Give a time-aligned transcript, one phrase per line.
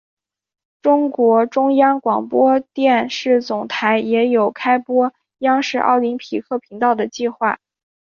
[0.81, 7.59] 中国中央广播电视总台也有开播央视奥林匹克频道的计划。